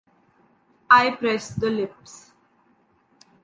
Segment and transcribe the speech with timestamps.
[0.89, 2.31] I press the lips.